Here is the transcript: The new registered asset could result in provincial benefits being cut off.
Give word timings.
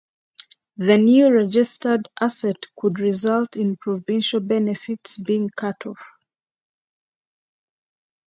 The 0.77 0.97
new 0.97 1.31
registered 1.31 2.07
asset 2.19 2.55
could 2.75 2.97
result 2.99 3.55
in 3.55 3.77
provincial 3.77 4.39
benefits 4.39 5.19
being 5.19 5.51
cut 5.55 5.85
off. 5.85 6.03